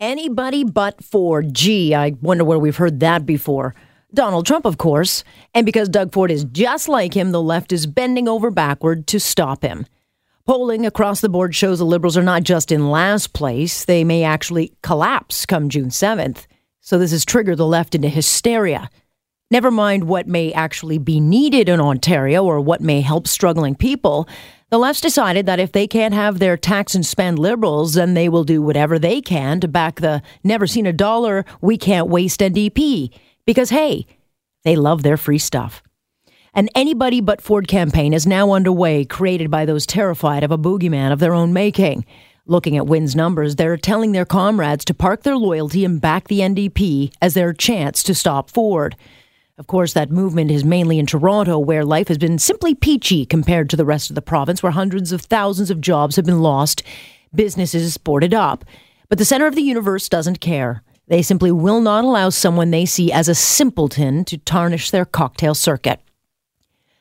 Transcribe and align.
Anybody 0.00 0.62
but 0.62 1.02
Ford. 1.02 1.52
Gee, 1.52 1.92
I 1.92 2.10
wonder 2.22 2.44
where 2.44 2.58
we've 2.58 2.76
heard 2.76 3.00
that 3.00 3.26
before. 3.26 3.74
Donald 4.14 4.46
Trump, 4.46 4.64
of 4.64 4.78
course. 4.78 5.24
And 5.54 5.66
because 5.66 5.88
Doug 5.88 6.12
Ford 6.12 6.30
is 6.30 6.44
just 6.44 6.88
like 6.88 7.14
him, 7.14 7.32
the 7.32 7.42
left 7.42 7.72
is 7.72 7.88
bending 7.88 8.28
over 8.28 8.52
backward 8.52 9.08
to 9.08 9.18
stop 9.18 9.62
him. 9.62 9.86
Polling 10.46 10.86
across 10.86 11.20
the 11.20 11.28
board 11.28 11.52
shows 11.52 11.80
the 11.80 11.84
Liberals 11.84 12.16
are 12.16 12.22
not 12.22 12.44
just 12.44 12.70
in 12.70 12.90
last 12.90 13.32
place, 13.32 13.84
they 13.84 14.04
may 14.04 14.22
actually 14.22 14.72
collapse 14.84 15.44
come 15.44 15.68
June 15.68 15.88
7th. 15.88 16.46
So 16.80 16.96
this 16.96 17.10
has 17.10 17.24
triggered 17.24 17.58
the 17.58 17.66
left 17.66 17.96
into 17.96 18.08
hysteria. 18.08 18.88
Never 19.50 19.70
mind 19.70 20.04
what 20.04 20.26
may 20.26 20.52
actually 20.52 20.98
be 20.98 21.20
needed 21.20 21.70
in 21.70 21.80
Ontario 21.80 22.44
or 22.44 22.60
what 22.60 22.82
may 22.82 23.00
help 23.00 23.26
struggling 23.26 23.74
people. 23.74 24.28
The 24.68 24.76
left's 24.76 25.00
decided 25.00 25.46
that 25.46 25.58
if 25.58 25.72
they 25.72 25.86
can't 25.86 26.12
have 26.12 26.38
their 26.38 26.58
tax 26.58 26.94
and 26.94 27.04
spend 27.04 27.38
liberals, 27.38 27.94
then 27.94 28.12
they 28.12 28.28
will 28.28 28.44
do 28.44 28.60
whatever 28.60 28.98
they 28.98 29.22
can 29.22 29.58
to 29.60 29.68
back 29.68 30.00
the 30.00 30.20
never 30.44 30.66
seen 30.66 30.84
a 30.84 30.92
dollar, 30.92 31.46
we 31.62 31.78
can't 31.78 32.08
waste 32.08 32.40
NDP. 32.40 33.10
Because, 33.46 33.70
hey, 33.70 34.04
they 34.64 34.76
love 34.76 35.02
their 35.02 35.16
free 35.16 35.38
stuff. 35.38 35.82
An 36.52 36.68
anybody 36.74 37.22
but 37.22 37.40
Ford 37.40 37.68
campaign 37.68 38.12
is 38.12 38.26
now 38.26 38.52
underway, 38.52 39.06
created 39.06 39.50
by 39.50 39.64
those 39.64 39.86
terrified 39.86 40.42
of 40.44 40.50
a 40.50 40.58
boogeyman 40.58 41.10
of 41.10 41.20
their 41.20 41.32
own 41.32 41.54
making. 41.54 42.04
Looking 42.44 42.76
at 42.76 42.86
Wynne's 42.86 43.16
numbers, 43.16 43.56
they're 43.56 43.78
telling 43.78 44.12
their 44.12 44.26
comrades 44.26 44.84
to 44.86 44.94
park 44.94 45.22
their 45.22 45.38
loyalty 45.38 45.86
and 45.86 46.02
back 46.02 46.28
the 46.28 46.40
NDP 46.40 47.14
as 47.22 47.32
their 47.32 47.54
chance 47.54 48.02
to 48.02 48.14
stop 48.14 48.50
Ford. 48.50 48.94
Of 49.58 49.66
course, 49.66 49.92
that 49.94 50.12
movement 50.12 50.52
is 50.52 50.64
mainly 50.64 51.00
in 51.00 51.06
Toronto, 51.06 51.58
where 51.58 51.84
life 51.84 52.06
has 52.06 52.16
been 52.16 52.38
simply 52.38 52.76
peachy 52.76 53.26
compared 53.26 53.68
to 53.70 53.76
the 53.76 53.84
rest 53.84 54.08
of 54.08 54.14
the 54.14 54.22
province, 54.22 54.62
where 54.62 54.70
hundreds 54.70 55.10
of 55.10 55.22
thousands 55.22 55.68
of 55.68 55.80
jobs 55.80 56.14
have 56.14 56.24
been 56.24 56.42
lost, 56.42 56.84
businesses 57.34 57.98
boarded 57.98 58.32
up. 58.32 58.64
But 59.08 59.18
the 59.18 59.24
center 59.24 59.48
of 59.48 59.56
the 59.56 59.62
universe 59.62 60.08
doesn't 60.08 60.40
care. 60.40 60.84
They 61.08 61.22
simply 61.22 61.50
will 61.50 61.80
not 61.80 62.04
allow 62.04 62.28
someone 62.28 62.70
they 62.70 62.86
see 62.86 63.10
as 63.10 63.28
a 63.28 63.34
simpleton 63.34 64.24
to 64.26 64.38
tarnish 64.38 64.92
their 64.92 65.04
cocktail 65.04 65.56
circuit. 65.56 66.00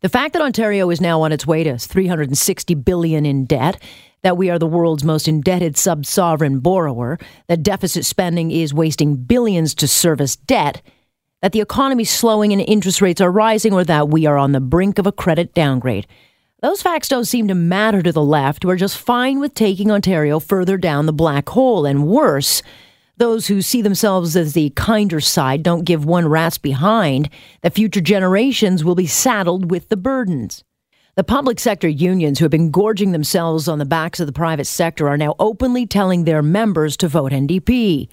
The 0.00 0.08
fact 0.08 0.32
that 0.32 0.42
Ontario 0.42 0.90
is 0.90 1.00
now 1.00 1.22
on 1.22 1.30
its 1.30 1.46
way 1.46 1.62
to 1.62 1.78
360 1.78 2.74
billion 2.74 3.26
in 3.26 3.44
debt, 3.44 3.80
that 4.22 4.36
we 4.36 4.50
are 4.50 4.58
the 4.58 4.66
world's 4.66 5.04
most 5.04 5.28
indebted 5.28 5.76
sub-sovereign 5.76 6.58
borrower, 6.58 7.16
that 7.46 7.62
deficit 7.62 8.04
spending 8.04 8.50
is 8.50 8.74
wasting 8.74 9.14
billions 9.14 9.72
to 9.76 9.86
service 9.86 10.34
debt, 10.34 10.82
that 11.42 11.52
the 11.52 11.60
economy 11.60 12.02
is 12.02 12.10
slowing 12.10 12.52
and 12.52 12.62
interest 12.62 13.00
rates 13.00 13.20
are 13.20 13.30
rising, 13.30 13.72
or 13.72 13.84
that 13.84 14.08
we 14.08 14.26
are 14.26 14.38
on 14.38 14.52
the 14.52 14.60
brink 14.60 14.98
of 14.98 15.06
a 15.06 15.12
credit 15.12 15.54
downgrade. 15.54 16.06
Those 16.62 16.82
facts 16.82 17.08
don't 17.08 17.24
seem 17.24 17.48
to 17.48 17.54
matter 17.54 18.02
to 18.02 18.12
the 18.12 18.22
left, 18.22 18.62
who 18.62 18.70
are 18.70 18.76
just 18.76 18.98
fine 18.98 19.40
with 19.40 19.54
taking 19.54 19.90
Ontario 19.90 20.38
further 20.38 20.76
down 20.76 21.06
the 21.06 21.12
black 21.12 21.48
hole. 21.48 21.86
And 21.86 22.06
worse, 22.06 22.62
those 23.16 23.46
who 23.46 23.62
see 23.62 23.80
themselves 23.80 24.36
as 24.36 24.52
the 24.52 24.70
kinder 24.70 25.20
side 25.20 25.62
don't 25.62 25.84
give 25.84 26.04
one 26.04 26.28
rat's 26.28 26.58
behind 26.58 27.30
that 27.62 27.74
future 27.74 28.00
generations 28.00 28.84
will 28.84 28.94
be 28.94 29.06
saddled 29.06 29.70
with 29.70 29.88
the 29.88 29.96
burdens. 29.96 30.64
The 31.16 31.24
public 31.24 31.58
sector 31.58 31.88
unions 31.88 32.38
who 32.38 32.44
have 32.44 32.50
been 32.50 32.70
gorging 32.70 33.12
themselves 33.12 33.68
on 33.68 33.78
the 33.78 33.84
backs 33.84 34.20
of 34.20 34.26
the 34.26 34.32
private 34.32 34.66
sector 34.66 35.08
are 35.08 35.18
now 35.18 35.34
openly 35.38 35.86
telling 35.86 36.24
their 36.24 36.42
members 36.42 36.96
to 36.98 37.08
vote 37.08 37.32
NDP. 37.32 38.08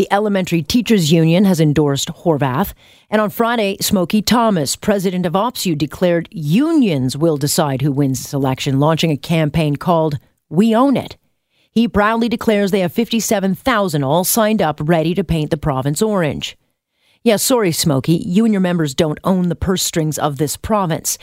The 0.00 0.10
Elementary 0.10 0.62
Teachers 0.62 1.12
Union 1.12 1.44
has 1.44 1.60
endorsed 1.60 2.08
Horwath. 2.08 2.72
And 3.10 3.20
on 3.20 3.28
Friday, 3.28 3.76
Smokey 3.82 4.22
Thomas, 4.22 4.74
president 4.74 5.26
of 5.26 5.34
OPSEU, 5.34 5.76
declared 5.76 6.26
unions 6.30 7.18
will 7.18 7.36
decide 7.36 7.82
who 7.82 7.92
wins 7.92 8.22
this 8.22 8.32
election, 8.32 8.80
launching 8.80 9.10
a 9.10 9.18
campaign 9.18 9.76
called 9.76 10.18
We 10.48 10.74
Own 10.74 10.96
It. 10.96 11.18
He 11.70 11.86
proudly 11.86 12.30
declares 12.30 12.70
they 12.70 12.80
have 12.80 12.94
57,000 12.94 14.02
all 14.02 14.24
signed 14.24 14.62
up 14.62 14.80
ready 14.82 15.14
to 15.14 15.22
paint 15.22 15.50
the 15.50 15.58
province 15.58 16.00
orange. 16.00 16.56
Yeah, 17.22 17.36
sorry, 17.36 17.70
Smokey, 17.70 18.24
you 18.24 18.46
and 18.46 18.54
your 18.54 18.62
members 18.62 18.94
don't 18.94 19.20
own 19.22 19.50
the 19.50 19.54
purse 19.54 19.82
strings 19.82 20.18
of 20.18 20.38
this 20.38 20.56
province. 20.56 21.18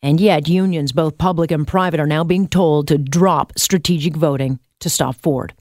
And 0.00 0.20
yet, 0.20 0.46
unions, 0.46 0.92
both 0.92 1.18
public 1.18 1.50
and 1.50 1.66
private, 1.66 1.98
are 1.98 2.06
now 2.06 2.22
being 2.22 2.46
told 2.46 2.86
to 2.86 2.98
drop 2.98 3.52
strategic 3.58 4.14
voting 4.14 4.60
to 4.78 4.88
stop 4.88 5.16
Ford. 5.16 5.54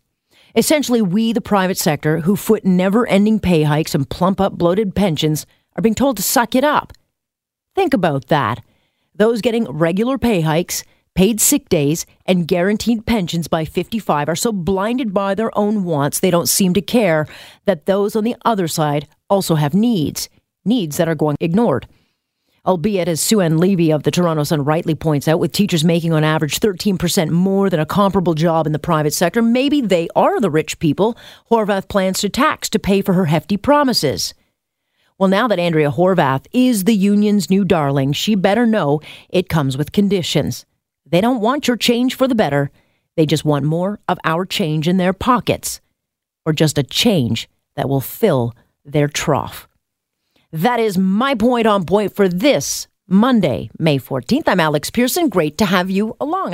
Essentially, 0.55 1.01
we, 1.01 1.33
the 1.33 1.41
private 1.41 1.77
sector, 1.77 2.19
who 2.21 2.35
foot 2.35 2.65
never 2.65 3.07
ending 3.07 3.39
pay 3.39 3.63
hikes 3.63 3.95
and 3.95 4.09
plump 4.09 4.41
up 4.41 4.53
bloated 4.53 4.95
pensions, 4.95 5.45
are 5.75 5.81
being 5.81 5.95
told 5.95 6.17
to 6.17 6.23
suck 6.23 6.55
it 6.55 6.63
up. 6.63 6.93
Think 7.75 7.93
about 7.93 8.27
that. 8.27 8.63
Those 9.15 9.41
getting 9.41 9.65
regular 9.65 10.17
pay 10.17 10.41
hikes, 10.41 10.83
paid 11.15 11.39
sick 11.39 11.69
days, 11.69 12.05
and 12.25 12.47
guaranteed 12.47 13.05
pensions 13.05 13.47
by 13.47 13.65
55 13.65 14.27
are 14.27 14.35
so 14.35 14.51
blinded 14.51 15.13
by 15.13 15.35
their 15.35 15.57
own 15.57 15.83
wants 15.83 16.19
they 16.19 16.31
don't 16.31 16.49
seem 16.49 16.73
to 16.73 16.81
care 16.81 17.27
that 17.65 17.85
those 17.85 18.15
on 18.15 18.23
the 18.23 18.35
other 18.43 18.67
side 18.67 19.07
also 19.29 19.55
have 19.55 19.73
needs, 19.73 20.27
needs 20.65 20.97
that 20.97 21.07
are 21.07 21.15
going 21.15 21.37
ignored 21.39 21.87
albeit 22.65 23.07
as 23.07 23.19
Sue-Ann 23.19 23.57
Levy 23.57 23.91
of 23.91 24.03
the 24.03 24.11
Toronto 24.11 24.43
Sun 24.43 24.63
rightly 24.63 24.95
points 24.95 25.27
out, 25.27 25.39
with 25.39 25.51
teachers 25.51 25.83
making 25.83 26.13
on 26.13 26.23
average 26.23 26.59
13% 26.59 27.29
more 27.29 27.69
than 27.69 27.79
a 27.79 27.85
comparable 27.85 28.33
job 28.33 28.67
in 28.67 28.73
the 28.73 28.79
private 28.79 29.13
sector, 29.13 29.41
maybe 29.41 29.81
they 29.81 30.07
are 30.15 30.39
the 30.39 30.51
rich 30.51 30.79
people 30.79 31.17
Horwath 31.49 31.87
plans 31.87 32.19
to 32.21 32.29
tax 32.29 32.69
to 32.69 32.79
pay 32.79 33.01
for 33.01 33.13
her 33.13 33.25
hefty 33.25 33.57
promises. 33.57 34.33
Well, 35.17 35.29
now 35.29 35.47
that 35.47 35.59
Andrea 35.59 35.91
Horwath 35.91 36.45
is 36.51 36.83
the 36.85 36.95
union's 36.95 37.49
new 37.49 37.63
darling, 37.63 38.13
she 38.13 38.35
better 38.35 38.65
know 38.65 39.01
it 39.29 39.49
comes 39.49 39.77
with 39.77 39.91
conditions. 39.91 40.65
They 41.05 41.21
don't 41.21 41.41
want 41.41 41.67
your 41.67 41.77
change 41.77 42.15
for 42.15 42.27
the 42.27 42.35
better. 42.35 42.71
They 43.17 43.25
just 43.25 43.45
want 43.45 43.65
more 43.65 43.99
of 44.07 44.17
our 44.23 44.45
change 44.45 44.87
in 44.87 44.97
their 44.97 45.13
pockets, 45.13 45.81
or 46.45 46.53
just 46.53 46.77
a 46.77 46.83
change 46.83 47.49
that 47.75 47.89
will 47.89 48.01
fill 48.01 48.55
their 48.85 49.07
trough. 49.07 49.67
That 50.53 50.81
is 50.81 50.97
my 50.97 51.35
point 51.35 51.65
on 51.65 51.85
point 51.85 52.13
for 52.13 52.27
this 52.27 52.87
Monday, 53.07 53.69
May 53.79 53.99
14th. 53.99 54.43
I'm 54.47 54.59
Alex 54.59 54.89
Pierson. 54.89 55.29
Great 55.29 55.57
to 55.59 55.65
have 55.65 55.89
you 55.89 56.17
along. 56.19 56.49